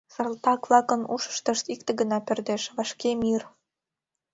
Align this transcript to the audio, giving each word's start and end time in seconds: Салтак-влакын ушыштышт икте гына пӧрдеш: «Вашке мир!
Салтак-влакын 0.13 1.01
ушыштышт 1.13 1.65
икте 1.73 1.91
гына 1.99 2.17
пӧрдеш: 2.27 2.63
«Вашке 2.75 3.09
мир! 3.21 3.41